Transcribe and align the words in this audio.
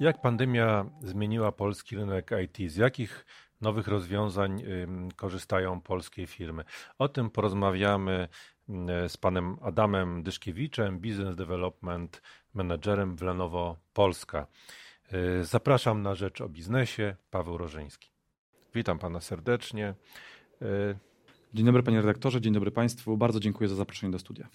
Jak 0.00 0.20
pandemia 0.20 0.84
zmieniła 1.00 1.52
polski 1.52 1.96
rynek 1.96 2.30
IT? 2.44 2.72
Z 2.72 2.76
jakich 2.76 3.26
nowych 3.60 3.88
rozwiązań 3.88 4.62
korzystają 5.16 5.80
polskie 5.80 6.26
firmy? 6.26 6.64
O 6.98 7.08
tym 7.08 7.30
porozmawiamy 7.30 8.28
z 9.08 9.16
panem 9.16 9.56
Adamem 9.62 10.22
Dyszkiewiczem, 10.22 10.98
Business 10.98 11.36
Development 11.36 12.22
Managerem 12.54 13.16
w 13.16 13.22
Lenovo 13.22 13.76
Polska. 13.92 14.46
Y, 15.40 15.44
zapraszam 15.44 16.02
na 16.02 16.14
rzecz 16.14 16.40
o 16.40 16.48
biznesie, 16.48 17.16
Paweł 17.30 17.58
Rożyński. 17.58 18.10
Witam 18.74 18.98
pana 18.98 19.20
serdecznie. 19.20 19.94
Y, 20.62 20.98
dzień 21.54 21.66
dobry 21.66 21.82
panie 21.82 22.00
redaktorze, 22.00 22.40
dzień 22.40 22.52
dobry 22.52 22.70
państwu. 22.70 23.16
Bardzo 23.16 23.40
dziękuję 23.40 23.68
za 23.68 23.74
zaproszenie 23.74 24.12
do 24.12 24.18
studia. 24.18 24.48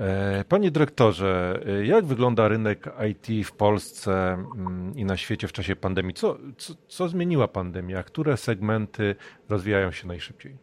E, 0.00 0.44
panie 0.44 0.70
dyrektorze, 0.70 1.60
e, 1.66 1.86
jak 1.86 2.06
wygląda 2.06 2.48
rynek 2.48 2.88
IT 3.10 3.46
w 3.46 3.52
Polsce 3.52 4.32
mm, 4.32 4.92
i 4.96 5.04
na 5.04 5.16
świecie 5.16 5.48
w 5.48 5.52
czasie 5.52 5.76
pandemii? 5.76 6.14
Co, 6.14 6.38
co, 6.58 6.74
co 6.88 7.08
zmieniła 7.08 7.48
pandemia? 7.48 8.02
Które 8.02 8.36
segmenty 8.36 9.14
rozwijają 9.48 9.92
się 9.92 10.06
najszybciej? 10.06 10.58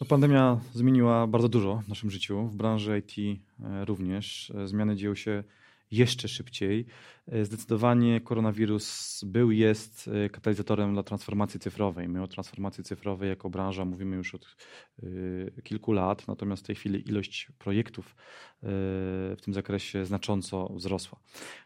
No, 0.00 0.06
pandemia 0.06 0.60
zmieniła 0.74 1.26
bardzo 1.26 1.48
dużo 1.48 1.82
w 1.84 1.88
naszym 1.88 2.10
życiu, 2.10 2.46
w 2.46 2.56
branży 2.56 3.02
IT 3.06 3.40
e, 3.60 3.84
również. 3.84 4.52
Zmiany 4.64 4.96
dzieją 4.96 5.14
się 5.14 5.44
jeszcze 5.90 6.28
szybciej. 6.28 6.86
E, 7.26 7.44
zdecydowanie 7.44 8.20
koronawirus 8.20 9.20
był, 9.24 9.50
jest 9.50 10.10
e, 10.24 10.28
katalizatorem 10.28 10.92
dla 10.92 11.02
transformacji 11.02 11.60
cyfrowej. 11.60 12.08
My 12.08 12.22
o 12.22 12.28
transformacji 12.28 12.84
cyfrowej 12.84 13.28
jako 13.28 13.50
branża 13.50 13.84
mówimy 13.84 14.16
już 14.16 14.34
od 14.34 14.56
e, 15.02 15.62
kilku 15.62 15.92
lat, 15.92 16.28
natomiast 16.28 16.62
w 16.62 16.66
tej 16.66 16.76
chwili 16.76 17.08
ilość 17.08 17.48
projektów 17.58 18.16
w 18.62 19.36
tym 19.42 19.54
zakresie 19.54 20.04
znacząco 20.04 20.72
wzrosła. 20.74 21.18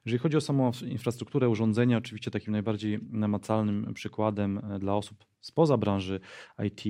Jeżeli 0.06 0.19
chodzi 0.19 0.37
o 0.37 0.41
samą 0.41 0.73
infrastrukturę, 0.89 1.48
urządzenia, 1.48 1.98
oczywiście 1.98 2.31
takim 2.31 2.53
najbardziej 2.53 2.98
namacalnym 3.11 3.95
przykładem 3.95 4.61
dla 4.81 4.97
osób 4.97 5.31
spoza 5.43 5.77
branży 5.77 6.21
IT 6.65 6.85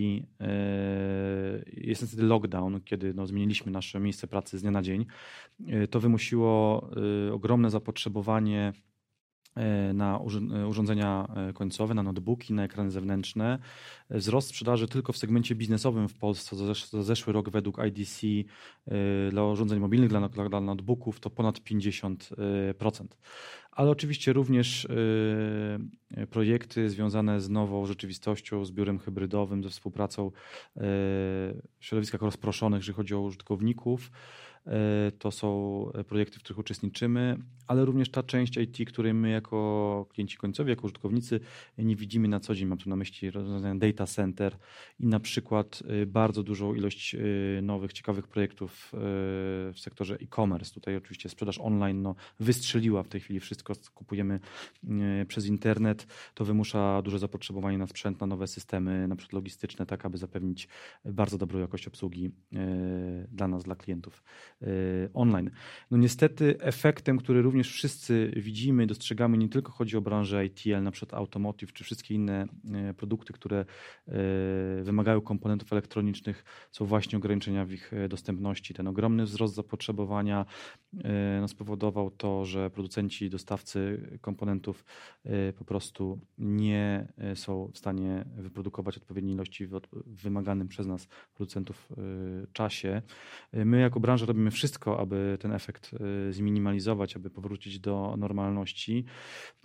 jest 1.72 2.02
niestety 2.02 2.22
lockdown, 2.22 2.80
kiedy 2.84 3.14
no, 3.14 3.26
zmieniliśmy 3.26 3.72
nasze 3.72 4.00
miejsce 4.00 4.26
pracy 4.26 4.58
z 4.58 4.62
dnia 4.62 4.70
na 4.70 4.82
dzień. 4.82 5.06
To 5.90 6.00
wymusiło 6.00 6.88
ogromne 7.32 7.70
zapotrzebowanie 7.70 8.72
E, 8.72 8.91
na 9.94 10.20
e, 10.60 10.66
urządzenia 10.66 11.28
e, 11.36 11.52
końcowe, 11.52 11.94
na 11.94 12.02
notebooki, 12.02 12.54
na 12.54 12.64
ekrany 12.64 12.90
zewnętrzne. 12.90 13.58
Wzrost 14.10 14.48
sprzedaży 14.48 14.88
tylko 14.88 15.12
w 15.12 15.16
segmencie 15.16 15.54
biznesowym 15.54 16.08
w 16.08 16.14
Polsce 16.14 16.56
za 16.56 17.02
zeszły 17.02 17.32
rok 17.32 17.50
według 17.50 17.78
IDC 17.86 18.26
dla 19.30 19.44
urządzeń 19.44 19.80
mobilnych, 19.80 20.10
dla, 20.10 20.28
dla 20.28 20.60
notebooków 20.60 21.20
to 21.20 21.30
ponad 21.30 21.58
50%. 21.58 23.06
Ale 23.70 23.90
oczywiście 23.90 24.32
również 24.32 24.88
projekty 26.30 26.90
związane 26.90 27.40
z 27.40 27.48
nową 27.48 27.86
rzeczywistością, 27.86 28.64
z 28.64 28.70
biurem 28.70 28.98
hybrydowym, 28.98 29.64
ze 29.64 29.70
współpracą 29.70 30.30
środowiskach 31.80 32.22
rozproszonych, 32.22 32.80
jeżeli 32.80 32.96
chodzi 32.96 33.14
o 33.14 33.20
użytkowników. 33.20 34.10
E, 34.66 35.12
to 35.18 35.30
są 35.30 35.90
projekty, 36.08 36.38
w 36.38 36.42
których 36.42 36.58
uczestniczymy, 36.58 37.38
ale 37.66 37.84
również 37.84 38.10
ta 38.10 38.22
część 38.22 38.56
IT, 38.56 38.88
której 38.88 39.14
my 39.14 39.30
jako 39.30 40.06
klienci 40.10 40.36
końcowi, 40.36 40.70
jako 40.70 40.84
użytkownicy 40.84 41.40
nie 41.78 41.96
widzimy 41.96 42.28
na 42.28 42.40
co 42.40 42.54
dzień. 42.54 42.68
Mam 42.68 42.78
tu 42.78 42.90
na 42.90 42.96
myśli 42.96 43.30
rozwiązania 43.30 43.74
data 43.74 44.06
center 44.06 44.56
i 44.98 45.06
na 45.06 45.20
przykład 45.20 45.82
e, 46.02 46.06
bardzo 46.06 46.42
dużą 46.42 46.74
ilość 46.74 47.14
e, 47.14 47.18
nowych, 47.62 47.92
ciekawych 47.92 48.28
projektów 48.28 48.92
w 48.92 49.74
sektorze 49.76 50.16
e-commerce. 50.22 50.74
Tutaj 50.74 50.96
oczywiście 50.96 51.28
sprzedaż 51.28 51.58
online 51.58 52.02
no, 52.02 52.14
wystrzeliła 52.40 53.02
w 53.02 53.08
tej 53.08 53.20
chwili 53.20 53.40
wszystko, 53.40 53.74
co 53.74 53.92
kupujemy 53.92 54.40
przez 55.28 55.46
internet. 55.46 56.06
To 56.34 56.44
wymusza 56.44 57.02
duże 57.02 57.18
zapotrzebowanie 57.18 57.78
na 57.78 57.86
sprzęt, 57.86 58.20
na 58.20 58.26
nowe 58.26 58.46
systemy, 58.46 59.08
na 59.08 59.16
przykład 59.16 59.32
logistyczne, 59.32 59.86
tak 59.86 60.06
aby 60.06 60.18
zapewnić 60.18 60.68
bardzo 61.04 61.38
dobrą 61.38 61.60
jakość 61.60 61.86
obsługi 61.86 62.30
dla 63.28 63.48
nas, 63.48 63.64
dla 63.64 63.76
klientów. 63.76 64.22
Y, 64.62 65.10
online. 65.14 65.50
No 65.90 65.98
niestety 65.98 66.60
efektem, 66.60 67.18
który 67.18 67.42
również 67.42 67.72
wszyscy 67.72 68.32
widzimy, 68.36 68.86
dostrzegamy, 68.86 69.38
nie 69.38 69.48
tylko 69.48 69.72
chodzi 69.72 69.96
o 69.96 70.00
branżę 70.00 70.46
IT, 70.46 70.62
ale 70.66 70.82
na 70.82 70.90
przykład 70.90 71.20
automotive, 71.20 71.72
czy 71.72 71.84
wszystkie 71.84 72.14
inne 72.14 72.46
y, 72.90 72.94
produkty, 72.94 73.32
które 73.32 73.64
y, 74.08 74.12
wymagają 74.82 75.20
komponentów 75.20 75.72
elektronicznych, 75.72 76.44
są 76.72 76.84
właśnie 76.84 77.18
ograniczenia 77.18 77.64
w 77.64 77.72
ich 77.72 77.92
dostępności. 78.08 78.74
Ten 78.74 78.88
ogromny 78.88 79.24
wzrost 79.24 79.54
zapotrzebowania 79.54 80.46
no, 81.40 81.48
spowodował 81.48 82.10
to, 82.10 82.44
że 82.44 82.70
producenci, 82.70 83.30
dostawcy 83.30 84.08
komponentów 84.20 84.84
po 85.58 85.64
prostu 85.64 86.20
nie 86.38 87.12
są 87.34 87.70
w 87.74 87.78
stanie 87.78 88.24
wyprodukować 88.36 88.96
odpowiedniej 88.96 89.34
ilości 89.34 89.66
w 89.66 89.80
wymaganym 90.06 90.68
przez 90.68 90.86
nas 90.86 91.08
producentów 91.34 91.88
czasie. 92.52 93.02
My 93.52 93.80
jako 93.80 94.00
branża 94.00 94.26
robimy 94.26 94.50
wszystko, 94.52 94.98
aby 95.00 95.38
ten 95.40 95.52
efekt 95.52 95.90
y, 96.28 96.32
zminimalizować, 96.32 97.16
aby 97.16 97.30
powrócić 97.30 97.78
do 97.78 98.14
normalności. 98.18 99.04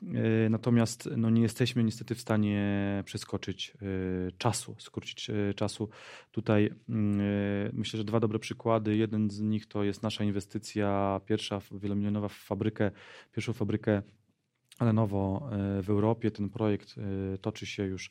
Y, 0.03 0.49
natomiast 0.49 1.09
no, 1.17 1.29
nie 1.29 1.41
jesteśmy 1.41 1.83
niestety 1.83 2.15
w 2.15 2.21
stanie 2.21 3.03
przeskoczyć 3.05 3.73
y, 3.81 4.31
czasu, 4.37 4.75
skrócić 4.79 5.31
czasu. 5.55 5.89
Tutaj 6.31 6.73
myślę, 7.73 7.97
że 7.97 8.03
dwa 8.03 8.19
dobre 8.19 8.39
przykłady. 8.39 8.97
Jeden 8.97 9.29
z 9.29 9.41
nich 9.41 9.65
to 9.65 9.83
jest 9.83 10.03
nasza 10.03 10.23
inwestycja, 10.23 11.21
pierwsza 11.25 11.61
wielomilionowa 11.71 12.27
w 12.27 12.33
fabrykę, 12.33 12.91
pierwszą 13.31 13.53
fabrykę 13.53 14.01
ale 14.79 14.93
nowo 14.93 15.49
w 15.83 15.89
Europie. 15.89 16.31
Ten 16.31 16.49
projekt 16.49 16.95
toczy 17.41 17.65
się 17.65 17.83
już 17.83 18.09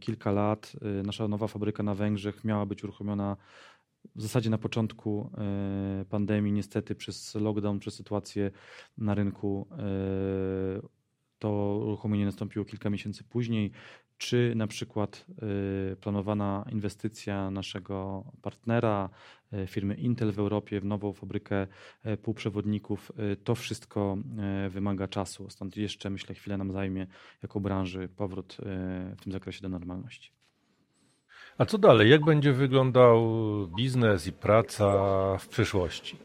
kilka 0.00 0.32
lat. 0.32 0.72
Nasza 1.04 1.28
nowa 1.28 1.46
fabryka 1.46 1.82
na 1.82 1.94
Węgrzech 1.94 2.44
miała 2.44 2.66
być 2.66 2.84
uruchomiona 2.84 3.36
w 4.14 4.22
zasadzie 4.22 4.50
na 4.50 4.58
początku 4.58 5.30
e, 5.38 6.04
pandemii, 6.04 6.52
niestety 6.52 6.94
przez 6.94 7.34
lockdown, 7.34 7.78
przez 7.78 7.94
sytuację 7.94 8.50
na 8.98 9.14
rynku, 9.14 9.68
e, 9.72 9.76
to 11.38 11.80
uruchomienie 11.86 12.24
nastąpiło 12.24 12.64
kilka 12.64 12.90
miesięcy 12.90 13.24
później. 13.24 13.72
Czy 14.18 14.52
na 14.56 14.66
przykład 14.66 15.26
e, 15.92 15.96
planowana 15.96 16.64
inwestycja 16.72 17.50
naszego 17.50 18.24
partnera, 18.42 19.10
firmy 19.66 19.94
Intel 19.94 20.32
w 20.32 20.38
Europie, 20.38 20.80
w 20.80 20.84
nową 20.84 21.12
fabrykę 21.12 21.66
półprzewodników, 22.22 23.12
to 23.44 23.54
wszystko 23.54 24.18
wymaga 24.70 25.08
czasu. 25.08 25.50
Stąd 25.50 25.76
jeszcze, 25.76 26.10
myślę, 26.10 26.34
chwilę 26.34 26.56
nam 26.56 26.72
zajmie 26.72 27.06
jako 27.42 27.60
branży 27.60 28.08
powrót 28.08 28.56
w 29.16 29.22
tym 29.22 29.32
zakresie 29.32 29.62
do 29.62 29.68
normalności. 29.68 30.36
A 31.58 31.64
co 31.64 31.78
dalej? 31.78 32.10
Jak 32.10 32.24
będzie 32.24 32.52
wyglądał 32.52 33.22
biznes 33.76 34.26
i 34.26 34.32
praca 34.32 34.86
w 35.38 35.48
przyszłości? 35.48 36.16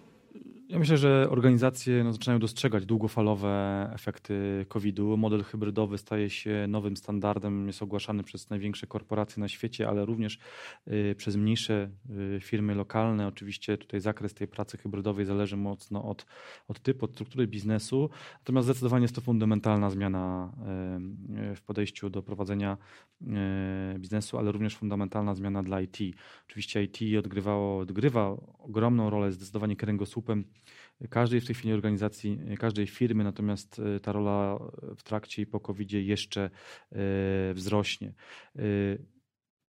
Ja 0.72 0.80
myślę, 0.80 0.98
że 0.98 1.28
organizacje 1.30 2.04
no, 2.04 2.14
zaczynają 2.14 2.40
dostrzegać 2.40 2.86
długofalowe 2.86 3.90
efekty 3.94 4.66
COVID-u. 4.70 5.18
Model 5.18 5.44
hybrydowy 5.44 5.98
staje 5.98 6.30
się 6.30 6.66
nowym 6.68 6.98
standardem, 6.98 7.68
jest 7.68 7.82
ogłaszany 7.82 8.24
przez 8.24 8.50
największe 8.50 8.88
korporacje 8.88 9.42
na 9.42 9.48
świecie, 9.48 9.88
ale 9.90 10.06
również 10.06 10.40
y, 10.88 11.16
przez 11.18 11.36
mniejsze 11.36 11.90
y, 12.36 12.40
firmy 12.42 12.76
lokalne. 12.76 13.28
Oczywiście 13.28 13.78
tutaj 13.78 14.00
zakres 14.00 14.34
tej 14.34 14.48
pracy 14.48 14.78
hybrydowej 14.78 15.26
zależy 15.26 15.58
mocno 15.58 16.04
od, 16.04 16.26
od 16.68 16.80
typu, 16.80 17.06
od 17.06 17.12
struktury 17.12 17.48
biznesu. 17.48 18.10
Natomiast 18.40 18.66
zdecydowanie 18.66 19.04
jest 19.04 19.16
to 19.16 19.22
fundamentalna 19.22 19.90
zmiana 19.90 20.52
podejściu 21.72 22.10
do 22.10 22.24
prowadzenia 22.24 22.78
y, 23.96 24.00
biznesu, 24.00 24.38
ale 24.38 24.52
również 24.52 24.76
fundamentalna 24.76 25.36
zmiana 25.36 25.64
dla 25.64 25.82
IT. 25.82 25.98
Oczywiście 26.50 26.84
IT 26.84 27.00
odgrywało, 27.20 27.80
odgrywa 27.80 28.38
ogromną 28.60 29.10
rolę, 29.10 29.32
zdecydowanie 29.32 29.76
kręgosłupem 29.76 30.44
każdej 31.10 31.42
w 31.42 31.46
tej 31.46 31.56
chwili 31.56 31.74
organizacji, 31.74 32.40
każdej 32.60 32.88
firmy, 32.88 33.24
natomiast 33.24 33.80
e, 33.80 34.00
ta 34.00 34.12
rola 34.12 34.60
w 34.98 35.04
trakcie 35.04 35.42
i 35.42 35.46
po 35.46 35.60
covid 35.60 35.92
jeszcze 35.92 36.42
e, 36.92 37.54
wzrośnie. 37.54 38.14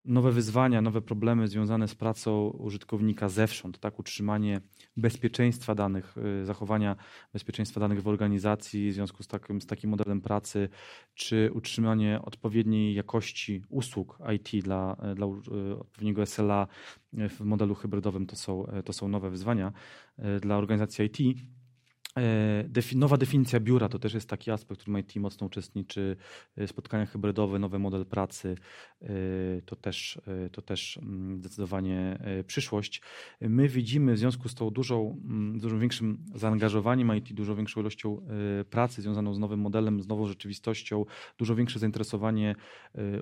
Nowe 0.05 0.31
wyzwania, 0.31 0.81
nowe 0.81 1.01
problemy 1.01 1.47
związane 1.47 1.87
z 1.87 1.95
pracą 1.95 2.49
użytkownika 2.49 3.29
zewsząd, 3.29 3.79
tak, 3.79 3.99
utrzymanie 3.99 4.61
bezpieczeństwa 4.97 5.75
danych, 5.75 6.15
zachowania 6.43 6.95
bezpieczeństwa 7.33 7.79
danych 7.79 8.01
w 8.01 8.07
organizacji 8.07 8.91
w 8.91 8.93
związku 8.93 9.23
z 9.23 9.27
takim, 9.27 9.61
z 9.61 9.65
takim 9.65 9.89
modelem 9.89 10.21
pracy, 10.21 10.69
czy 11.13 11.51
utrzymanie 11.53 12.19
odpowiedniej 12.21 12.93
jakości 12.93 13.63
usług 13.69 14.17
IT 14.35 14.63
dla, 14.63 14.95
dla 15.15 15.27
odpowiedniego 15.79 16.25
SLA 16.25 16.67
w 17.13 17.41
modelu 17.41 17.75
hybrydowym, 17.75 18.27
to 18.27 18.35
są, 18.35 18.65
to 18.85 18.93
są 18.93 19.07
nowe 19.07 19.29
wyzwania. 19.29 19.71
Dla 20.41 20.57
organizacji 20.57 21.05
IT. 21.05 21.37
E, 22.17 22.95
nowa 22.95 23.17
definicja 23.17 23.59
biura 23.59 23.89
to 23.89 23.99
też 23.99 24.13
jest 24.13 24.29
taki 24.29 24.51
aspekt, 24.51 24.81
w 24.81 24.83
którym 24.83 24.99
IT 24.99 25.15
mocno 25.15 25.47
uczestniczy. 25.47 26.17
E, 26.57 26.67
spotkania 26.67 27.05
hybrydowe, 27.05 27.59
nowy 27.59 27.79
model 27.79 28.05
pracy 28.05 28.55
e, 29.01 29.07
to 29.65 29.75
też, 29.75 30.21
to 30.51 30.61
też 30.61 30.97
mm, 30.97 31.37
zdecydowanie 31.37 32.19
przyszłość. 32.47 33.01
My 33.41 33.69
widzimy 33.69 34.13
w 34.13 34.17
związku 34.17 34.49
z 34.49 34.55
tą 34.55 34.69
dużą, 34.69 35.21
mm, 35.25 35.59
dużo 35.59 35.79
większym 35.79 36.25
zaangażowaniem 36.35 37.15
IT, 37.17 37.33
dużo 37.33 37.55
większą 37.55 37.81
ilością 37.81 38.21
pracy 38.69 39.01
związaną 39.01 39.33
z 39.33 39.39
nowym 39.39 39.59
modelem, 39.59 40.01
z 40.01 40.07
nową 40.07 40.27
rzeczywistością, 40.27 41.05
dużo 41.37 41.55
większe 41.55 41.79
zainteresowanie 41.79 42.55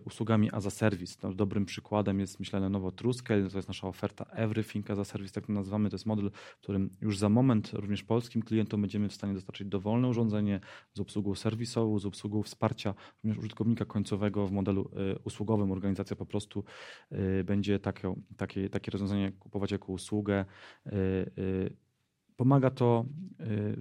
usługami 0.06 0.51
as 0.51 0.65
a 0.65 0.69
service. 0.69 1.15
No, 1.24 1.33
dobrym 1.33 1.65
przykładem 1.65 2.19
jest 2.19 2.39
myślę 2.39 2.59
Lenovo 2.59 2.91
TrueScale, 2.91 3.50
to 3.50 3.57
jest 3.57 3.68
nasza 3.68 3.88
oferta 3.88 4.25
Everything 4.25 4.89
as 4.91 5.00
a 5.00 5.06
service, 5.06 5.33
tak 5.33 5.45
to 5.45 5.53
nazywamy. 5.53 5.89
To 5.89 5.95
jest 5.95 6.06
model, 6.06 6.31
w 6.57 6.62
którym 6.62 6.89
już 7.01 7.18
za 7.18 7.30
moment 7.30 7.74
również 7.74 8.03
polskim 8.03 8.41
klientom 8.41 8.78
będziemy 8.81 9.09
w 9.09 9.13
stanie 9.13 9.33
dostarczyć 9.33 9.67
dowolne 9.67 10.07
urządzenie 10.07 10.59
z 10.93 10.99
obsługą 10.99 11.35
serwisową, 11.35 11.99
z 11.99 12.05
obsługą 12.05 12.43
wsparcia 12.43 12.93
również 13.23 13.37
użytkownika 13.37 13.85
końcowego 13.85 14.47
w 14.47 14.51
modelu 14.51 14.89
e, 14.93 15.19
usługowym. 15.19 15.71
Organizacja 15.71 16.15
po 16.15 16.25
prostu 16.25 16.63
e, 17.11 17.43
będzie 17.43 17.79
takie, 17.79 18.15
takie, 18.37 18.69
takie 18.69 18.91
rozwiązanie 18.91 19.31
kupować 19.31 19.71
jako 19.71 19.91
usługę. 19.91 20.45
E, 20.85 20.91
pomaga 22.35 22.69
to 22.69 23.05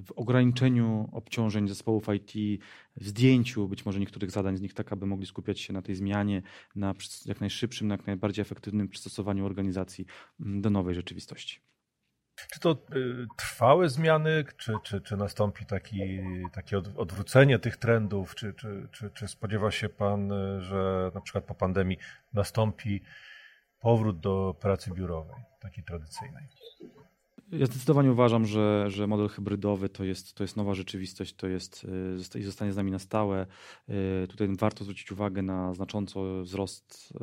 w 0.06 0.12
ograniczeniu 0.16 1.08
obciążeń 1.12 1.68
zespołów 1.68 2.06
IT, 2.14 2.62
w 2.96 3.08
zdjęciu 3.08 3.68
być 3.68 3.86
może 3.86 4.00
niektórych 4.00 4.30
zadań 4.30 4.56
z 4.56 4.60
nich, 4.60 4.74
tak 4.74 4.92
aby 4.92 5.06
mogli 5.06 5.26
skupiać 5.26 5.60
się 5.60 5.72
na 5.72 5.82
tej 5.82 5.94
zmianie, 5.94 6.42
na 6.76 6.94
jak 7.26 7.40
najszybszym, 7.40 7.88
na 7.88 7.94
jak 7.94 8.06
najbardziej 8.06 8.42
efektywnym 8.42 8.88
przystosowaniu 8.88 9.46
organizacji 9.46 10.06
do 10.38 10.70
nowej 10.70 10.94
rzeczywistości. 10.94 11.67
Czy 12.52 12.60
to 12.60 12.72
y, 12.72 13.26
trwałe 13.36 13.88
zmiany, 13.88 14.44
czy, 14.56 14.72
czy, 14.82 15.00
czy 15.00 15.16
nastąpi 15.16 15.66
taki, 15.66 16.20
takie 16.52 16.78
odwrócenie 16.78 17.58
tych 17.58 17.76
trendów? 17.76 18.34
Czy, 18.34 18.54
czy, 18.54 18.88
czy, 18.92 19.10
czy 19.10 19.28
spodziewa 19.28 19.70
się 19.70 19.88
Pan, 19.88 20.32
y, 20.32 20.62
że 20.62 21.10
na 21.14 21.20
przykład 21.20 21.44
po 21.44 21.54
pandemii 21.54 21.98
nastąpi 22.32 23.02
powrót 23.80 24.20
do 24.20 24.56
pracy 24.60 24.90
biurowej, 24.90 25.36
takiej 25.60 25.84
tradycyjnej? 25.84 26.48
Ja 27.52 27.66
zdecydowanie 27.66 28.12
uważam, 28.12 28.46
że, 28.46 28.90
że 28.90 29.06
model 29.06 29.28
hybrydowy 29.28 29.88
to 29.88 30.04
jest, 30.04 30.34
to 30.34 30.44
jest 30.44 30.56
nowa 30.56 30.74
rzeczywistość, 30.74 31.34
to 31.34 31.46
jest 31.46 31.86
i 32.38 32.42
zostanie 32.42 32.72
z 32.72 32.76
nami 32.76 32.90
na 32.90 32.98
stałe. 32.98 33.46
Y, 34.24 34.28
tutaj 34.28 34.48
warto 34.58 34.84
zwrócić 34.84 35.12
uwagę 35.12 35.42
na 35.42 35.74
znacząco 35.74 36.42
wzrost 36.42 37.14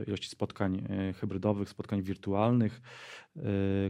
y, 0.00 0.04
ilości 0.04 0.28
spotkań 0.28 0.86
y, 1.10 1.12
hybrydowych, 1.12 1.68
spotkań 1.68 2.02
wirtualnych, 2.02 2.80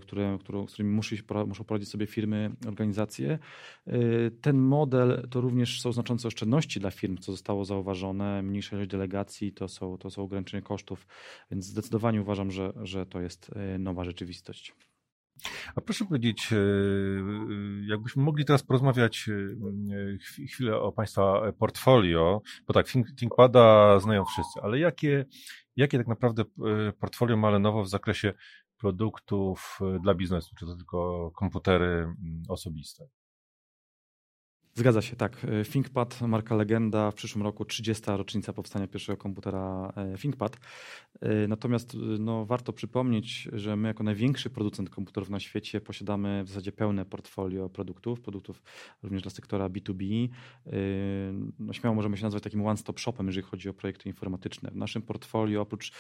które, 0.03 0.39
które, 0.41 0.69
z 0.69 0.73
którymi 0.73 0.95
muszą, 0.95 1.17
muszą 1.47 1.65
poradzić 1.65 1.89
sobie 1.89 2.07
firmy, 2.07 2.51
organizacje. 2.69 3.39
Ten 4.41 4.59
model 4.59 5.29
to 5.31 5.41
również 5.41 5.81
są 5.81 5.93
znaczące 5.93 6.29
oszczędności 6.29 6.81
dla 6.81 6.91
firm, 6.91 7.19
co 7.19 7.33
zostało 7.33 7.65
zauważone, 7.65 8.43
mniejsza 8.43 8.77
ilość 8.77 8.91
delegacji, 8.91 9.53
to 9.53 9.69
są, 9.69 9.99
to 9.99 10.11
są 10.11 10.23
ograniczenia 10.23 10.63
kosztów, 10.63 11.07
więc 11.51 11.65
zdecydowanie 11.65 12.21
uważam, 12.21 12.51
że, 12.51 12.73
że 12.83 13.07
to 13.07 13.21
jest 13.21 13.51
nowa 13.79 14.05
rzeczywistość. 14.05 14.75
A 15.77 15.81
proszę 15.81 16.05
powiedzieć, 16.05 16.53
e, 16.53 16.57
e, 16.57 16.61
jakbyśmy 17.87 18.23
mogli 18.23 18.45
teraz 18.45 18.63
porozmawiać 18.63 19.29
e, 20.41 20.47
chwilę 20.47 20.81
o 20.81 20.93
Państwa 20.93 21.53
portfolio, 21.59 22.43
bo 22.67 22.75
tak, 22.75 22.87
ThinkPada 23.19 23.99
znają 24.01 24.25
wszyscy, 24.25 24.61
ale 24.63 24.79
jakie, 24.79 25.25
jakie 25.77 25.99
tak 25.99 26.07
naprawdę 26.07 26.45
portfolio 27.01 27.37
ma 27.37 27.51
Lenovo 27.51 27.83
w 27.83 27.89
zakresie 27.89 28.33
produktów 28.77 29.79
dla 30.03 30.15
biznesu? 30.15 30.55
Czy 30.59 30.67
to 30.67 30.77
tylko 30.77 31.31
komputery 31.31 32.15
osobiste? 32.49 33.09
Zgadza 34.77 35.03
się, 35.03 35.17
tak. 35.17 35.45
E, 35.45 35.65
ThinkPad, 35.65 36.21
marka 36.21 36.55
legenda, 36.55 37.11
w 37.11 37.15
przyszłym 37.15 37.45
roku 37.45 37.65
30. 37.65 38.03
rocznica 38.07 38.53
powstania 38.53 38.87
pierwszego 38.87 39.17
komputera 39.17 39.93
e, 39.97 40.19
ThinkPad. 40.19 40.57
E, 41.21 41.49
natomiast 41.49 41.97
no, 42.19 42.47
warto 42.47 42.73
przypomnieć, 42.73 43.49
że 43.53 43.77
my 43.77 43.89
jako 43.89 44.03
największy 44.03 44.51
producent 44.51 44.91
komputerów 44.91 45.31
na 45.31 45.41
świecie 45.41 45.81
posiadamy 45.81 46.45
w 46.45 46.49
zasadzie 46.49 46.73
pełne 46.73 47.05
portfolio 47.05 47.69
produktów, 47.69 48.21
produktów 48.21 48.63
również 49.03 49.23
dla 49.23 49.31
sektora 49.31 49.69
B2B. 49.69 50.29
No, 51.59 51.73
śmiało 51.73 51.97
możemy 51.97 52.17
się 52.17 52.23
nazwać 52.23 52.43
takim 52.43 52.67
one-stop 52.67 53.01
shopem, 53.01 53.27
jeżeli 53.27 53.47
chodzi 53.47 53.69
o 53.69 53.75
projekty 53.75 54.09
informatyczne. 54.09 54.71
W 54.71 54.77
naszym 54.77 55.03
portfolio 55.03 55.61
oprócz 55.61 55.93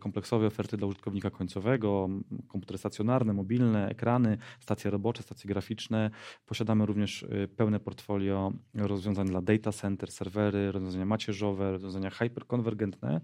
kompleksowej 0.00 0.46
oferty 0.46 0.76
dla 0.76 0.86
użytkownika 0.86 1.30
końcowego, 1.30 2.08
komputery 2.48 2.78
stacjonarne, 2.78 3.32
mobilne, 3.32 3.88
ekrany, 3.88 4.38
stacje 4.60 4.90
robocze, 4.90 5.22
stacje 5.22 5.48
graficzne, 5.48 6.10
posiadamy 6.46 6.86
również 6.86 7.26
pełne 7.56 7.80
portfolio 7.84 8.52
rozwiązań 8.74 9.26
dla 9.26 9.42
data 9.42 9.72
center, 9.72 10.12
serwery, 10.12 10.72
rozwiązania 10.72 11.04
macierzowe, 11.04 11.72
rozwiązania 11.72 12.10
hyperkonwergentne. 12.10 13.20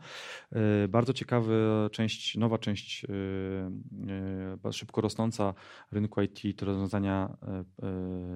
Y, 0.85 0.89
bardzo 0.89 1.13
ciekawa 1.13 1.51
część, 1.93 2.37
nowa 2.37 2.59
część, 2.59 3.05
y, 3.05 4.69
y, 4.69 4.73
szybko 4.73 5.01
rosnąca 5.01 5.55
rynku 5.93 6.23
IT 6.23 6.57
to 6.57 6.67
rozwiązania 6.67 7.37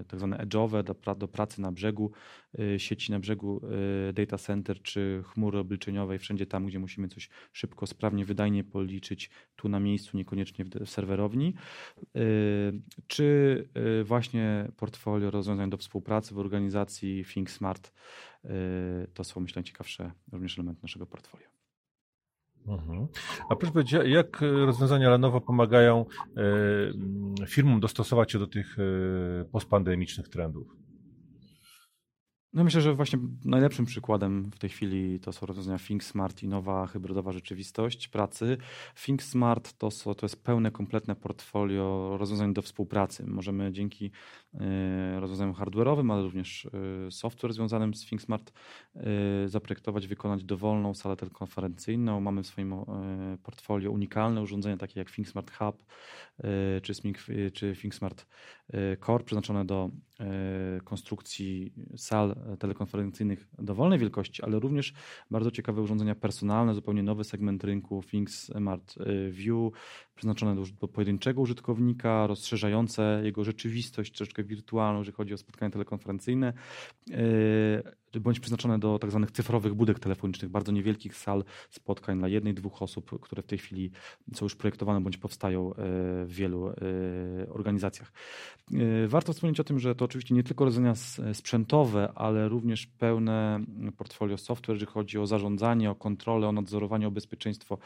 tak 0.08 0.18
zwane 0.18 0.36
edge'owe 0.36 0.82
do 1.18 1.28
pracy 1.28 1.60
na 1.60 1.72
brzegu 1.72 2.10
sieci, 2.78 3.12
na 3.12 3.18
brzegu 3.18 3.60
data 4.14 4.38
center 4.38 4.82
czy 4.82 5.22
chmury 5.26 5.58
obliczeniowej, 5.58 6.18
wszędzie 6.18 6.46
tam, 6.46 6.66
gdzie 6.66 6.78
musimy 6.78 7.08
coś 7.08 7.28
szybko, 7.52 7.86
sprawnie, 7.86 8.24
wydajnie 8.24 8.64
policzyć, 8.64 9.30
tu 9.56 9.68
na 9.68 9.80
miejscu, 9.80 10.16
niekoniecznie 10.16 10.64
w 10.64 10.90
serwerowni. 10.90 11.54
Czy 13.06 13.68
właśnie 14.04 14.68
portfolio 14.76 15.30
rozwiązań 15.30 15.70
do 15.70 15.76
współpracy 15.76 16.13
pracy 16.14 16.34
w 16.34 16.38
organizacji 16.38 17.24
Think 17.24 17.50
Smart 17.50 17.92
y, 18.44 18.50
to 19.14 19.24
są, 19.24 19.40
myślę, 19.40 19.64
ciekawsze 19.64 20.12
również 20.32 20.58
elementy 20.58 20.82
naszego 20.82 21.06
portfolio. 21.06 21.46
Mhm. 22.66 23.06
A 23.50 23.56
proszę 23.56 23.72
powiedzieć, 23.72 24.00
jak 24.04 24.40
rozwiązania 24.40 25.10
Lenovo 25.10 25.40
pomagają 25.40 26.06
y, 27.42 27.46
firmom 27.46 27.80
dostosować 27.80 28.32
się 28.32 28.38
do 28.38 28.46
tych 28.46 28.78
y, 28.78 29.44
postpandemicznych 29.52 30.28
trendów? 30.28 30.83
No 32.54 32.64
myślę, 32.64 32.80
że 32.80 32.94
właśnie 32.94 33.18
najlepszym 33.44 33.84
przykładem 33.84 34.50
w 34.50 34.58
tej 34.58 34.70
chwili 34.70 35.20
to 35.20 35.32
są 35.32 35.46
rozwiązania 35.46 35.78
Think 35.78 36.04
Smart 36.04 36.42
i 36.42 36.48
nowa 36.48 36.86
hybrydowa 36.86 37.32
rzeczywistość 37.32 38.08
pracy. 38.08 38.56
Think 39.04 39.22
Smart 39.22 39.72
to, 39.78 39.90
są, 39.90 40.14
to 40.14 40.26
jest 40.26 40.44
pełne, 40.44 40.70
kompletne 40.70 41.16
portfolio 41.16 42.16
rozwiązań 42.18 42.54
do 42.54 42.62
współpracy. 42.62 43.26
Możemy 43.26 43.72
dzięki 43.72 44.10
e, 44.54 45.20
rozwiązaniom 45.20 45.54
hardware'owym, 45.54 46.12
ale 46.12 46.22
również 46.22 46.68
e, 47.06 47.10
software 47.10 47.52
związanym 47.52 47.94
z 47.94 48.06
Think 48.06 48.22
Smart 48.22 48.52
e, 48.96 49.02
zaprojektować, 49.48 50.06
wykonać 50.06 50.44
dowolną 50.44 50.94
salę 50.94 51.16
telekonferencyjną. 51.16 52.20
Mamy 52.20 52.42
w 52.42 52.46
swoim 52.46 52.74
portfolio 53.42 53.90
unikalne 53.90 54.42
urządzenia 54.42 54.76
takie 54.76 55.00
jak 55.00 55.10
Think 55.12 55.28
Smart 55.28 55.50
Hub 55.50 55.84
czy, 56.82 57.74
Think 57.74 57.94
Smart 57.94 58.26
Core 59.06 59.24
przeznaczone 59.24 59.64
do 59.64 59.90
konstrukcji 60.84 61.72
sal 61.96 62.36
telekonferencyjnych 62.58 63.48
dowolnej 63.58 63.98
wielkości, 63.98 64.42
ale 64.42 64.58
również 64.60 64.92
bardzo 65.30 65.50
ciekawe 65.50 65.82
urządzenia 65.82 66.14
personalne, 66.14 66.74
zupełnie 66.74 67.02
nowy 67.02 67.24
segment 67.24 67.64
rynku, 67.64 68.02
Things 68.10 68.44
Smart 68.44 68.94
y, 68.96 69.30
View, 69.30 69.72
przeznaczone 70.14 70.62
do 70.80 70.88
pojedynczego 70.88 71.40
użytkownika, 71.40 72.26
rozszerzające 72.26 73.20
jego 73.24 73.44
rzeczywistość, 73.44 74.12
troszeczkę 74.12 74.44
wirtualną, 74.44 74.98
jeżeli 74.98 75.16
chodzi 75.16 75.34
o 75.34 75.38
spotkania 75.38 75.70
telekonferencyjne, 75.70 76.52
y, 77.10 78.20
bądź 78.20 78.40
przeznaczone 78.40 78.78
do 78.78 78.98
tak 78.98 79.10
zwanych 79.10 79.30
cyfrowych 79.30 79.74
budek 79.74 79.98
telefonicznych, 79.98 80.50
bardzo 80.50 80.72
niewielkich 80.72 81.16
sal 81.16 81.44
spotkań 81.70 82.18
dla 82.18 82.28
jednej, 82.28 82.54
dwóch 82.54 82.82
osób, 82.82 83.20
które 83.20 83.42
w 83.42 83.46
tej 83.46 83.58
chwili 83.58 83.90
są 84.34 84.44
już 84.44 84.56
projektowane 84.56 85.00
bądź 85.00 85.16
powstają 85.16 85.70
y, 85.70 85.74
w 86.24 86.28
wielu 86.28 86.72
organizacjach. 87.48 88.12
Warto 89.08 89.32
wspomnieć 89.32 89.60
o 89.60 89.64
tym, 89.64 89.78
że 89.78 89.94
to 89.94 90.04
oczywiście 90.04 90.34
nie 90.34 90.42
tylko 90.42 90.64
rozwiązania 90.64 90.94
sprzętowe, 91.32 92.12
ale 92.14 92.48
również 92.48 92.86
pełne 92.86 93.64
portfolio 93.96 94.38
software, 94.38 94.74
jeżeli 94.74 94.92
chodzi 94.92 95.18
o 95.18 95.26
zarządzanie, 95.26 95.90
o 95.90 95.94
kontrolę, 95.94 96.48
o 96.48 96.52
nadzorowanie, 96.52 97.08
o 97.08 97.10
bezpieczeństwo 97.10 97.78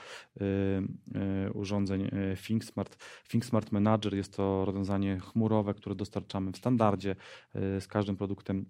urządzeń 1.55 2.11
ThinkSmart. 2.37 2.97
ThinkSmart 3.29 3.73
Manager 3.73 4.15
jest 4.15 4.37
to 4.37 4.65
rozwiązanie 4.65 5.21
chmurowe, 5.21 5.75
które 5.75 5.95
dostarczamy 5.95 6.53
w 6.53 6.57
standardzie 6.57 7.17
z 7.55 7.87
każdym 7.87 8.17
produktem 8.17 8.67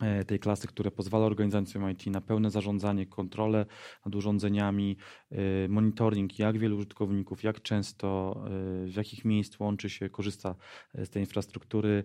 E, 0.00 0.24
tej 0.24 0.38
klasy, 0.38 0.68
które 0.68 0.90
pozwala 0.90 1.26
organizacjom 1.26 1.90
IT 1.90 2.06
na 2.06 2.20
pełne 2.20 2.50
zarządzanie, 2.50 3.06
kontrolę 3.06 3.66
nad 4.04 4.14
urządzeniami, 4.14 4.96
e, 5.30 5.68
monitoring, 5.68 6.38
jak 6.38 6.58
wielu 6.58 6.76
użytkowników, 6.76 7.42
jak 7.42 7.62
często, 7.62 8.36
e, 8.46 8.86
w 8.86 8.96
jakich 8.96 9.24
miejsc 9.24 9.60
łączy 9.60 9.90
się, 9.90 10.08
korzysta 10.08 10.54
z 10.94 11.10
tej 11.10 11.22
infrastruktury. 11.22 12.04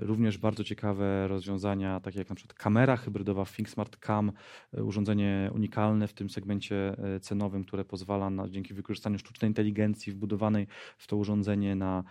Również 0.00 0.38
bardzo 0.38 0.64
ciekawe 0.64 1.28
rozwiązania, 1.28 2.00
takie 2.00 2.18
jak 2.18 2.28
na 2.28 2.34
przykład 2.34 2.58
kamera 2.58 2.96
hybrydowa 2.96 3.44
ThinkSmart 3.44 3.96
Cam, 3.96 4.32
urządzenie 4.72 5.50
unikalne 5.54 6.08
w 6.08 6.12
tym 6.12 6.30
segmencie 6.30 6.96
cenowym, 7.20 7.64
które 7.64 7.84
pozwala 7.84 8.30
na, 8.30 8.48
dzięki 8.48 8.74
wykorzystaniu 8.74 9.18
sztucznej 9.18 9.50
inteligencji 9.50 10.12
wbudowanej 10.12 10.66
w 10.98 11.06
to 11.06 11.16
urządzenie 11.16 11.76
na 11.76 12.04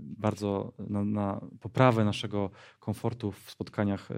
bardzo 0.00 0.72
na, 0.78 1.04
na 1.04 1.40
poprawę 1.60 2.04
naszego 2.04 2.50
komfortu 2.80 3.32
w 3.32 3.50
spotkaniach 3.50 4.08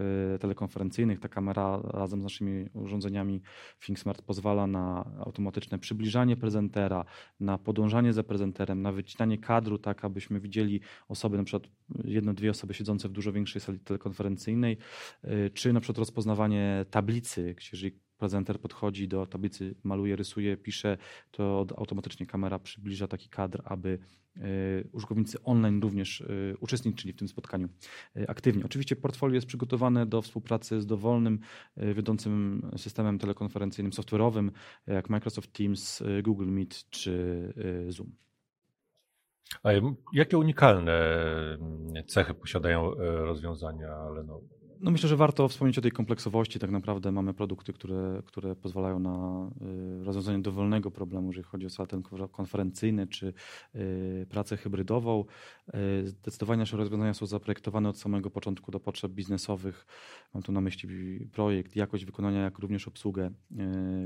telekonferencyjnych. 0.41 1.21
Ta 1.21 1.29
kamera 1.29 1.81
razem 1.85 2.21
z 2.21 2.23
naszymi 2.23 2.69
urządzeniami 2.75 3.41
ThinkSmart 3.81 4.23
pozwala 4.23 4.67
na 4.67 5.11
automatyczne 5.19 5.79
przybliżanie 5.79 6.37
prezentera, 6.37 7.05
na 7.41 7.59
podążanie 7.59 8.13
za 8.13 8.23
prezenterem, 8.23 8.83
na 8.83 8.93
wycinanie 8.93 9.39
kadru, 9.39 9.79
tak 9.79 10.05
abyśmy 10.05 10.41
widzieli 10.41 10.81
osoby, 11.35 11.39
na 11.39 11.45
przykład 11.45 11.69
jedno, 12.05 12.35
dwie 12.35 12.51
osoby 12.51 12.75
siedzące 12.75 13.09
w 13.09 13.13
dużo 13.13 13.33
większej 13.33 13.61
sali 13.61 13.79
telekonferencyjnej, 13.79 14.77
e, 15.23 15.51
czy 15.51 15.73
na 15.73 15.81
przykład 15.81 15.99
rozpoznawanie 15.99 16.85
tablicy, 16.91 17.55
jeżeli 17.73 18.05
prezenter 18.19 18.61
podchodzi 18.61 19.09
do 19.09 19.27
tablicy, 19.27 19.75
maluje, 19.85 20.17
rysuje, 20.17 20.57
pisze, 20.57 20.99
to 21.31 21.67
automatycznie 21.77 22.27
kamera 22.27 22.59
przybliża 22.59 23.09
taki 23.09 23.29
kadr, 23.29 23.63
aby 23.65 23.99
e, 24.37 24.41
użytkownicy 24.93 25.43
online 25.43 25.81
również 25.83 26.21
e, 26.21 26.27
uczestniczyli 26.61 27.13
w 27.13 27.17
tym 27.17 27.29
spotkaniu 27.29 27.69
aktywnie. 28.29 28.65
Oczywiście 28.65 28.97
portfolio 28.97 29.35
jest 29.35 29.47
przygotowane 29.47 30.07
do 30.07 30.23
współpracy 30.23 30.81
z 30.81 30.87
dowolnym, 30.87 31.39
wiodącym 31.77 32.63
systemem 32.77 33.19
telekonferencyjnym, 33.19 33.93
software'owym, 33.93 34.51
jak 34.87 35.11
Microsoft 35.11 35.53
Teams, 35.53 36.03
Google 36.23 36.47
Meet 36.47 36.91
czy 36.91 37.53
Zoom. 37.89 38.25
A 39.63 39.71
jakie 40.13 40.39
unikalne 40.39 41.19
cechy 42.07 42.35
posiadają 42.35 42.95
rozwiązania 43.25 44.09
Lenovo? 44.09 44.64
No 44.85 44.91
myślę, 44.91 45.09
że 45.09 45.17
warto 45.17 45.49
wspomnieć 45.49 45.79
o 45.79 45.81
tej 45.81 45.91
kompleksowości. 45.91 46.59
Tak 46.59 46.71
naprawdę 46.71 47.13
mamy 47.13 47.35
produkty, 47.35 47.73
które, 47.73 48.23
które 48.27 48.57
pozwalają 48.57 48.99
na 48.99 49.49
y, 50.01 50.05
rozwiązanie 50.05 50.39
dowolnego 50.39 50.91
problemu, 50.91 51.27
jeżeli 51.27 51.45
chodzi 51.45 51.67
o 51.67 51.71
salę 51.71 51.89
konferencyjny 52.33 53.07
czy 53.07 53.33
y, 53.75 54.27
pracę 54.31 54.57
hybrydową. 54.57 55.25
Y, 56.03 56.09
zdecydowanie 56.09 56.59
nasze 56.59 56.77
rozwiązania 56.77 57.15
są 57.15 57.27
zaprojektowane 57.27 57.89
od 57.89 57.99
samego 57.99 58.31
początku 58.31 58.71
do 58.71 58.81
potrzeb 58.81 59.13
biznesowych. 59.13 59.87
Mam 60.35 60.43
tu 60.43 60.53
na 60.53 60.61
myśli 60.61 60.89
projekt, 61.33 61.77
jakość 61.77 62.05
wykonania, 62.05 62.41
jak 62.41 62.59
również 62.59 62.89
obsługę 62.89 63.31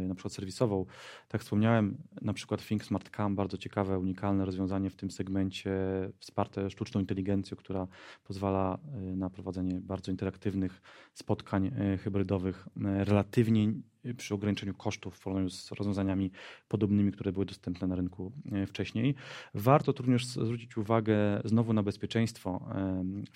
na 0.08 0.14
przykład 0.14 0.32
serwisową. 0.32 0.87
Tak 1.28 1.40
wspomniałem, 1.40 1.97
na 2.23 2.32
przykład 2.32 2.66
Think 2.66 2.85
Smart 2.85 3.16
Cam, 3.16 3.37
bardzo 3.37 3.58
ciekawe, 3.58 3.99
unikalne 3.99 4.44
rozwiązanie 4.44 4.90
w 4.90 4.97
tym 4.97 5.11
segmencie, 5.11 5.70
wsparte 6.18 6.70
sztuczną 6.70 7.00
inteligencją, 7.00 7.56
która 7.56 7.87
pozwala 8.25 8.78
na 9.16 9.30
prowadzenie 9.30 9.80
bardzo 9.80 10.11
interaktywnych 10.11 10.67
spotkań 11.14 11.66
e, 11.66 11.98
hybrydowych 11.98 12.68
e, 12.84 13.04
relatywnie 13.04 13.72
przy 14.14 14.34
ograniczeniu 14.34 14.74
kosztów 14.74 15.16
w 15.16 15.20
porównaniu 15.20 15.50
z 15.50 15.72
rozwiązaniami 15.72 16.30
podobnymi, 16.68 17.12
które 17.12 17.32
były 17.32 17.46
dostępne 17.46 17.86
na 17.86 17.94
rynku 17.94 18.32
e, 18.52 18.66
wcześniej. 18.66 19.14
Warto 19.54 19.92
tu 19.92 20.02
również 20.02 20.26
zwrócić 20.26 20.76
uwagę 20.76 21.16
znowu 21.44 21.72
na 21.72 21.82
bezpieczeństwo. 21.82 22.68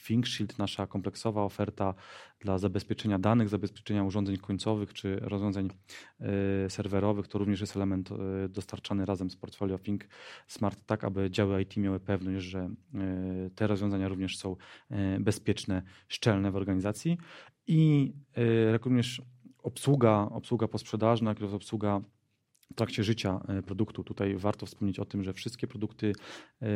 ThinkShield, 0.06 0.58
nasza 0.58 0.86
kompleksowa 0.86 1.44
oferta 1.44 1.94
dla 2.40 2.58
zabezpieczenia 2.58 3.18
danych, 3.18 3.48
zabezpieczenia 3.48 4.04
urządzeń 4.04 4.36
końcowych 4.36 4.92
czy 4.92 5.16
rozwiązań 5.16 5.68
serwerowych, 6.68 7.28
to 7.28 7.38
również 7.38 7.60
jest 7.60 7.76
element 7.76 8.08
dostarczany 8.48 9.04
razem 9.04 9.30
z 9.30 9.36
portfolio 9.36 9.78
Think 9.78 10.08
Smart, 10.46 10.86
tak 10.86 11.04
aby 11.04 11.30
działy 11.30 11.62
IT 11.62 11.76
miały 11.76 12.00
pewność, 12.00 12.44
że 12.44 12.70
te 13.54 13.66
rozwiązania 13.66 14.08
również 14.08 14.38
są 14.38 14.56
bezpieczne, 15.20 15.82
szczelne 16.08 16.50
w 16.50 16.56
organizacji 16.56 17.18
i 17.66 18.12
również 18.72 19.22
obsługa, 19.62 20.28
obsługa 20.33 20.69
posprzedażna, 20.69 21.31
jak 21.31 21.38
obsługa 21.54 22.00
w 22.72 22.74
trakcie 22.74 23.04
życia 23.04 23.40
e, 23.48 23.62
produktu. 23.62 24.04
Tutaj 24.04 24.36
warto 24.36 24.66
wspomnieć 24.66 24.98
o 24.98 25.04
tym, 25.04 25.24
że 25.24 25.32
wszystkie 25.32 25.66
produkty 25.66 26.12
e, 26.60 26.66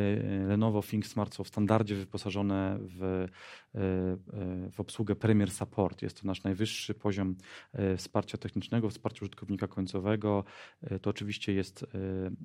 Lenovo 0.47 0.81
ThinkSmart 0.81 1.35
są 1.35 1.43
w 1.43 1.47
standardzie 1.47 1.95
wyposażone 1.95 2.77
w, 2.81 3.03
e, 3.03 3.27
w 4.71 4.79
obsługę 4.79 5.15
Premier 5.15 5.51
Support. 5.51 6.01
Jest 6.01 6.21
to 6.21 6.27
nasz 6.27 6.43
najwyższy 6.43 6.93
poziom 6.93 7.35
wsparcia 7.97 8.37
technicznego, 8.37 8.89
wsparcia 8.89 9.19
użytkownika 9.21 9.67
końcowego. 9.67 10.43
To 11.01 11.09
oczywiście 11.09 11.53
jest 11.53 11.85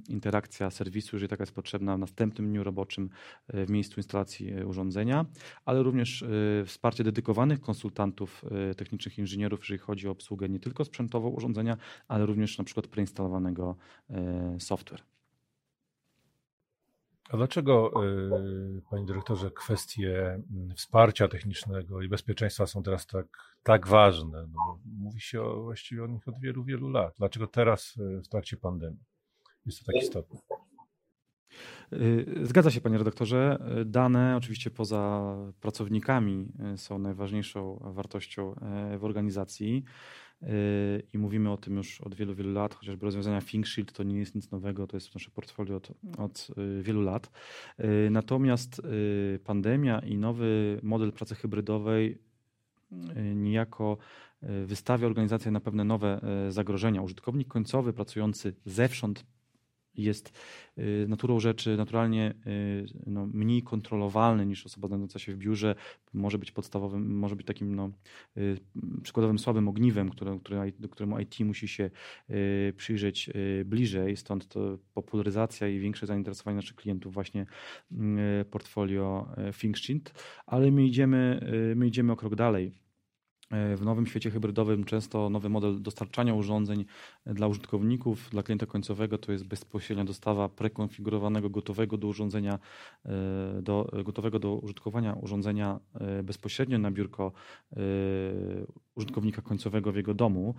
interakcja 0.08 0.70
serwisu, 0.70 1.16
jeżeli 1.16 1.28
taka 1.28 1.42
jest 1.42 1.54
potrzebna 1.54 1.96
w 1.96 1.98
następnym 1.98 2.50
dniu 2.50 2.64
roboczym 2.64 3.10
w 3.48 3.70
miejscu 3.70 4.00
instalacji 4.00 4.64
urządzenia, 4.64 5.26
ale 5.64 5.82
również 5.82 6.24
wsparcie 6.66 7.04
dedykowanych 7.04 7.60
konsultantów 7.60 8.44
technicznych, 8.76 9.18
inżynierów, 9.18 9.60
jeżeli 9.60 9.78
chodzi 9.78 10.08
o 10.08 10.10
obsługę 10.10 10.48
nie 10.48 10.60
tylko 10.60 10.84
sprzętową 10.84 11.28
urządzenia, 11.28 11.76
ale 12.08 12.26
również 12.26 12.58
na 12.58 12.64
przykład 12.64 12.86
preinstalowanego 12.86 13.41
E, 14.10 14.60
software. 14.60 15.02
A 17.30 17.36
dlaczego, 17.36 17.92
e, 18.04 18.80
panie 18.90 19.06
dyrektorze, 19.06 19.50
kwestie 19.50 20.40
mm, 20.50 20.74
wsparcia 20.76 21.28
technicznego 21.28 22.02
i 22.02 22.08
bezpieczeństwa 22.08 22.66
są 22.66 22.82
teraz 22.82 23.06
tak, 23.06 23.26
tak 23.62 23.86
ważne? 23.86 24.46
No, 24.52 24.78
mówi 24.84 25.20
się 25.20 25.42
o, 25.42 25.62
właściwie 25.62 26.04
o 26.04 26.06
nich 26.06 26.28
od 26.28 26.40
wielu, 26.40 26.64
wielu 26.64 26.88
lat. 26.88 27.14
Dlaczego 27.18 27.46
teraz 27.46 27.94
e, 27.98 28.22
w 28.22 28.28
trakcie 28.28 28.56
pandemii 28.56 29.04
jest 29.66 29.78
to 29.78 29.92
tak 29.92 30.02
istotne? 30.02 30.38
Zgadza 32.42 32.70
się, 32.70 32.80
panie 32.80 32.98
redaktorze. 32.98 33.58
Dane, 33.86 34.36
oczywiście 34.36 34.70
poza 34.70 35.34
pracownikami, 35.60 36.52
są 36.76 36.98
najważniejszą 36.98 37.78
wartością 37.94 38.54
w 38.98 39.04
organizacji 39.04 39.84
i 41.12 41.18
mówimy 41.18 41.50
o 41.50 41.56
tym 41.56 41.76
już 41.76 42.00
od 42.00 42.14
wielu, 42.14 42.34
wielu 42.34 42.52
lat, 42.52 42.74
chociażby 42.74 43.06
rozwiązania 43.06 43.40
ThinkShield 43.40 43.92
to 43.92 44.02
nie 44.02 44.18
jest 44.18 44.34
nic 44.34 44.50
nowego, 44.50 44.86
to 44.86 44.96
jest 44.96 45.14
nasze 45.14 45.30
portfolio 45.30 45.76
od, 45.76 45.88
od 46.18 46.48
y, 46.58 46.82
wielu 46.82 47.02
lat. 47.02 47.30
Y, 47.80 48.08
natomiast 48.10 48.78
y, 48.78 49.38
pandemia 49.44 49.98
i 49.98 50.16
nowy 50.16 50.80
model 50.82 51.12
pracy 51.12 51.34
hybrydowej 51.34 52.18
niejako 53.34 53.98
wystawia 54.66 55.06
organizację 55.06 55.50
na 55.50 55.60
pewne 55.60 55.84
nowe 55.84 56.20
zagrożenia. 56.48 57.02
Użytkownik 57.02 57.48
końcowy 57.48 57.92
pracujący 57.92 58.54
zewsząd 58.64 59.24
jest 59.96 60.32
y, 60.78 61.06
naturą 61.08 61.40
rzeczy 61.40 61.76
naturalnie 61.76 62.34
y, 62.46 62.84
no, 63.06 63.26
mniej 63.26 63.62
kontrolowalny 63.62 64.46
niż 64.46 64.66
osoba 64.66 64.88
znajdująca 64.88 65.18
się 65.18 65.32
w 65.32 65.36
biurze. 65.36 65.74
Może 66.12 66.38
być 66.38 66.52
podstawowym, 66.52 67.18
może 67.18 67.36
być 67.36 67.46
takim 67.46 67.74
no, 67.74 67.90
y, 68.36 68.58
przykładowym 69.02 69.38
słabym 69.38 69.68
ogniwem, 69.68 70.10
które, 70.10 70.38
które, 70.38 70.72
któremu 70.90 71.18
IT 71.18 71.40
musi 71.40 71.68
się 71.68 71.90
przyjrzeć 72.76 73.30
bliżej. 73.64 74.16
Stąd 74.16 74.48
to 74.48 74.78
popularyzacja 74.94 75.68
i 75.68 75.78
większe 75.78 76.06
zainteresowanie 76.06 76.56
naszych 76.56 76.76
klientów 76.76 77.14
właśnie 77.14 77.46
portfolio 78.50 79.28
ThinkShield. 79.60 80.14
Ale 80.46 80.70
my 80.70 80.86
idziemy, 80.86 81.40
my 81.76 81.86
idziemy 81.86 82.12
o 82.12 82.16
krok 82.16 82.34
dalej 82.34 82.81
w 83.76 83.80
nowym 83.84 84.06
świecie 84.06 84.30
hybrydowym 84.30 84.84
często 84.84 85.30
nowy 85.30 85.48
model 85.48 85.82
dostarczania 85.82 86.34
urządzeń 86.34 86.84
dla 87.26 87.46
użytkowników, 87.46 88.30
dla 88.30 88.42
klienta 88.42 88.66
końcowego 88.66 89.18
to 89.18 89.32
jest 89.32 89.44
bezpośrednia 89.44 90.04
dostawa 90.04 90.48
prekonfigurowanego, 90.48 91.50
gotowego 91.50 91.96
do 91.96 92.06
urządzenia, 92.08 92.58
e, 93.04 93.62
do, 93.62 93.90
gotowego 94.04 94.38
do 94.38 94.54
użytkowania 94.54 95.12
urządzenia 95.14 95.80
e, 95.94 96.22
bezpośrednio 96.22 96.78
na 96.78 96.90
biurko 96.90 97.32
użytkownika 98.94 99.42
końcowego 99.42 99.92
w 99.92 99.96
jego 99.96 100.14
domu. 100.14 100.54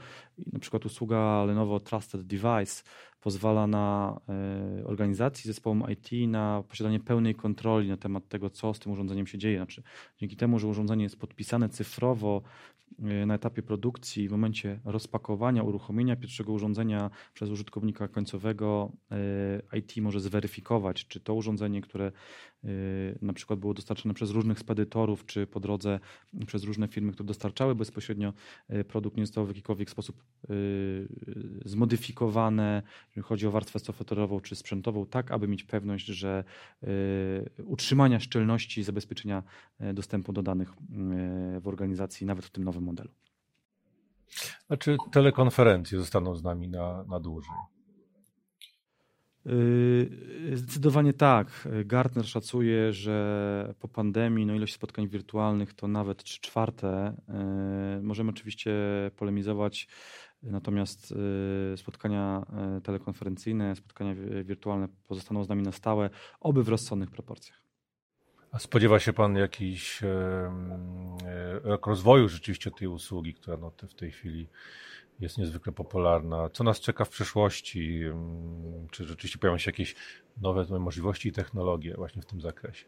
Na 0.54 0.60
przykład 0.60 0.86
usługa 0.86 1.44
Lenovo 1.44 1.80
Trusted 1.80 2.22
Device 2.22 2.84
pozwala 3.24 3.68
na 3.68 4.20
organizacji, 4.86 5.48
zespołom 5.48 5.84
IT 5.92 6.30
na 6.30 6.64
posiadanie 6.70 7.00
pełnej 7.00 7.36
kontroli 7.36 7.90
na 7.90 7.98
temat 7.98 8.28
tego, 8.28 8.50
co 8.50 8.74
z 8.74 8.80
tym 8.80 8.92
urządzeniem 8.92 9.28
się 9.28 9.38
dzieje. 9.38 9.58
Znaczy, 9.58 9.84
dzięki 10.18 10.36
temu, 10.36 10.60
że 10.60 10.68
urządzenie 10.68 11.04
jest 11.04 11.20
podpisane 11.20 11.70
cyfrowo 11.70 12.42
Y, 13.00 13.26
na 13.26 13.36
etapie 13.36 13.62
produkcji, 13.62 14.28
w 14.28 14.32
momencie 14.32 14.80
rozpakowania, 14.86 15.64
uruchomienia 15.64 16.16
pierwszego 16.16 16.52
urządzenia 16.52 17.10
przez 17.34 17.50
użytkownika 17.50 18.08
końcowego, 18.08 18.92
y, 19.74 19.78
IT 19.78 19.98
może 19.98 20.20
zweryfikować, 20.20 21.08
czy 21.08 21.20
to 21.20 21.34
urządzenie, 21.34 21.82
które 21.82 22.12
na 23.22 23.34
przykład 23.34 23.60
było 23.60 23.74
dostarczone 23.74 24.14
przez 24.14 24.32
różnych 24.32 24.60
spedytorów, 24.60 25.26
czy 25.26 25.48
po 25.48 25.60
drodze 25.60 26.00
przez 26.48 26.64
różne 26.64 26.88
firmy, 26.88 27.12
które 27.12 27.28
dostarczały 27.28 27.76
bezpośrednio 27.76 28.34
produkt, 28.88 29.18
nie 29.18 29.26
zostało 29.26 29.48
w 29.48 29.50
jakikolwiek 29.50 29.90
sposób 29.90 30.24
zmodyfikowane, 31.66 32.84
chodzi 33.22 33.48
o 33.48 33.52
warstwę 33.52 33.80
software'ową 33.80 34.42
czy 34.42 34.56
sprzętową, 34.56 35.06
tak 35.06 35.32
aby 35.32 35.48
mieć 35.48 35.64
pewność, 35.64 36.06
że 36.06 36.44
utrzymania 37.66 38.20
szczelności 38.20 38.82
i 38.82 38.84
zabezpieczenia 38.84 39.44
dostępu 39.94 40.34
do 40.34 40.44
danych 40.44 40.74
w 41.62 41.68
organizacji, 41.68 42.28
nawet 42.28 42.46
w 42.46 42.52
tym 42.52 42.64
nowym 42.64 42.84
modelu. 42.84 43.10
A 44.70 44.78
czy 44.78 44.98
telekonferencje 45.12 46.00
zostaną 46.00 46.36
z 46.36 46.44
nami 46.44 46.68
na, 46.68 47.04
na 47.04 47.20
dłużej? 47.20 47.56
Zdecydowanie 50.54 51.14
tak. 51.14 51.68
Gartner 51.86 52.28
szacuje, 52.28 52.94
że 52.94 53.74
po 53.80 53.88
pandemii 53.88 54.46
no 54.46 54.54
ilość 54.54 54.74
spotkań 54.74 55.08
wirtualnych 55.08 55.74
to 55.74 55.88
nawet 55.88 56.24
3 56.24 56.42
czwarte. 56.42 57.16
Możemy 58.02 58.30
oczywiście 58.30 58.72
polemizować, 59.16 59.88
natomiast 60.44 61.12
yy, 61.12 61.78
spotkania 61.78 62.46
telekonferencyjne, 62.84 63.76
spotkania 63.76 64.16
wirtualne 64.44 64.88
pozostaną 65.08 65.44
z 65.44 65.50
nami 65.50 65.64
na 65.64 65.72
stałe, 65.72 66.10
oby 66.40 66.64
w 66.64 66.70
rozsądnych 66.70 67.12
proporcjach. 67.12 67.64
A 68.52 68.60
spodziewa 68.60 69.00
się 69.00 69.14
Pan 69.14 69.36
jakiś 69.36 70.02
rok 71.64 71.88
rozwoju 71.88 72.30
rzeczywiście 72.30 72.72
tej 72.72 72.88
usługi, 72.88 73.34
która 73.34 73.58
no 73.58 73.72
w 73.90 73.94
tej 73.94 74.12
chwili 74.12 74.48
jest 75.20 75.38
niezwykle 75.38 75.74
popularna. 75.74 76.50
Co 76.50 76.64
nas 76.64 76.80
czeka 76.80 77.06
w 77.06 77.10
przyszłości? 77.10 78.02
Czy 78.92 79.04
rzeczywiście 79.04 79.40
pojawią 79.40 79.58
się 79.58 79.72
jakieś 79.72 79.96
nowe 80.42 80.80
możliwości 80.80 81.30
i 81.30 81.32
technologie 81.32 81.94
właśnie 81.98 82.22
w 82.22 82.26
tym 82.26 82.42
zakresie? 82.42 82.86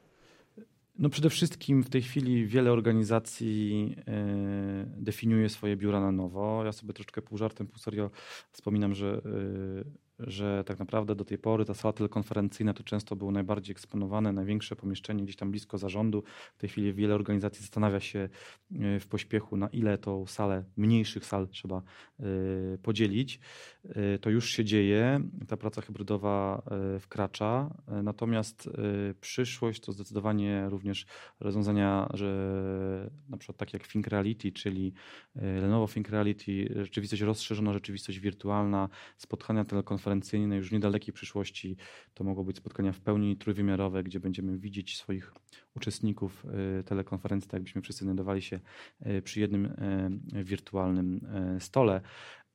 No 0.99 1.09
przede 1.09 1.29
wszystkim 1.29 1.83
w 1.83 1.89
tej 1.89 2.01
chwili 2.01 2.47
wiele 2.47 2.71
organizacji 2.71 3.95
e, 4.07 4.85
definiuje 4.97 5.49
swoje 5.49 5.77
biura 5.77 5.99
na 5.99 6.11
nowo. 6.11 6.65
Ja 6.65 6.71
sobie 6.71 6.93
troszeczkę 6.93 7.21
pół 7.21 7.37
żartem, 7.37 7.67
pół 7.67 7.77
serio 7.77 8.11
wspominam, 8.51 8.95
że 8.95 9.21
e, 9.25 10.04
że 10.19 10.63
tak 10.63 10.79
naprawdę 10.79 11.15
do 11.15 11.25
tej 11.25 11.37
pory 11.37 11.65
ta 11.65 11.73
sala 11.73 11.93
telekonferencyjna 11.93 12.73
to 12.73 12.83
często 12.83 13.15
było 13.15 13.31
najbardziej 13.31 13.71
eksponowane, 13.71 14.33
największe 14.33 14.75
pomieszczenie 14.75 15.23
gdzieś 15.23 15.35
tam 15.35 15.51
blisko 15.51 15.77
zarządu. 15.77 16.23
W 16.55 16.57
tej 16.57 16.69
chwili 16.69 16.93
wiele 16.93 17.15
organizacji 17.15 17.61
zastanawia 17.61 17.99
się 17.99 18.19
e, 18.19 18.99
w 18.99 19.07
pośpiechu, 19.07 19.57
na 19.57 19.67
ile 19.67 19.97
tą 19.97 20.25
salę, 20.25 20.63
mniejszych 20.77 21.25
sal 21.25 21.47
trzeba 21.47 21.81
e, 22.19 22.23
podzielić. 22.77 23.39
E, 23.85 24.19
to 24.19 24.29
już 24.29 24.49
się 24.49 24.65
dzieje, 24.65 25.21
ta 25.47 25.57
praca 25.57 25.81
hybrydowa 25.81 26.61
wkracza, 26.99 27.75
natomiast 28.03 28.69
przyszłość 29.21 29.79
to 29.81 29.91
zdecydowanie 29.91 30.65
również 30.69 31.05
rozwiązania, 31.39 32.09
że 32.13 33.09
na 33.29 33.37
przykład 33.37 33.57
takie 33.57 33.77
jak 33.77 33.87
Think 33.87 34.07
Reality, 34.07 34.51
czyli 34.51 34.93
Lenovo 35.35 35.87
Think 35.87 36.09
Reality, 36.09 36.51
rzeczywistość 36.75 37.21
rozszerzona, 37.21 37.73
rzeczywistość 37.73 38.19
wirtualna, 38.19 38.89
spotkania 39.17 39.65
telekonferencyjne, 39.65 40.04
konferencyjne 40.05 40.55
już 40.55 40.69
w 40.69 40.71
niedalekiej 40.71 41.13
przyszłości 41.13 41.77
to 42.13 42.23
mogą 42.23 42.43
być 42.43 42.57
spotkania 42.57 42.91
w 42.91 42.99
pełni 42.99 43.37
trójwymiarowe, 43.37 44.03
gdzie 44.03 44.19
będziemy 44.19 44.57
widzieć 44.57 44.97
swoich 44.97 45.33
uczestników 45.75 46.45
y, 46.79 46.83
telekonferencji, 46.83 47.49
tak 47.49 47.53
jakbyśmy 47.53 47.81
wszyscy 47.81 48.03
znajdowali 48.03 48.41
się 48.41 48.59
y, 49.05 49.21
przy 49.21 49.39
jednym 49.39 49.65
y, 49.65 50.43
wirtualnym 50.43 51.21
stole. 51.59 52.01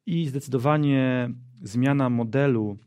I 0.06 0.28
zdecydowanie 0.28 1.30
zmiana 1.62 2.10
modelu 2.10 2.78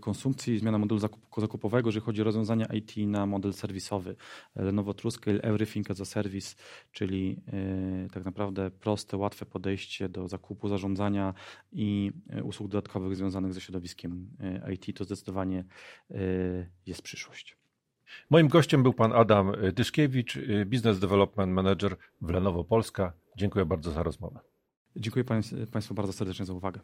konsumpcji, 0.00 0.58
zmiana 0.58 0.78
modelu 0.78 1.00
zakupowego, 1.38 1.88
jeżeli 1.88 2.06
chodzi 2.06 2.20
o 2.20 2.24
rozwiązania 2.24 2.66
IT 2.66 2.96
na 2.96 3.26
model 3.26 3.52
serwisowy. 3.52 4.16
Lenovo 4.56 4.94
TrueScale 4.94 5.42
Everything 5.42 5.90
as 5.90 6.00
a 6.00 6.04
Service, 6.04 6.56
czyli 6.92 7.40
e, 7.46 8.08
tak 8.12 8.24
naprawdę 8.24 8.70
proste, 8.70 9.16
łatwe 9.16 9.46
podejście 9.46 10.08
do 10.08 10.28
zakupu, 10.28 10.68
zarządzania 10.68 11.34
i 11.72 12.12
e, 12.30 12.44
usług 12.44 12.68
dodatkowych 12.70 13.16
związanych 13.16 13.54
ze 13.54 13.60
środowiskiem 13.60 14.28
IT, 14.72 14.98
to 14.98 15.04
zdecydowanie 15.04 15.64
jest 16.86 17.02
przyszłość. 17.02 17.56
Moim 18.30 18.48
gościem 18.48 18.82
był 18.82 18.92
pan 18.92 19.12
Adam 19.12 19.52
Dyszkiewicz, 19.72 20.38
Business 20.66 20.98
Development 20.98 21.52
Manager 21.52 21.96
w 22.20 22.30
Lenovo 22.30 22.64
Polska. 22.64 23.12
Dziękuję 23.36 23.64
bardzo 23.64 23.90
za 23.90 24.02
rozmowę. 24.02 24.40
Dziękuję 24.96 25.24
Państwu 25.72 25.94
bardzo 25.94 26.12
serdecznie 26.12 26.46
za 26.46 26.52
uwagę. 26.52 26.80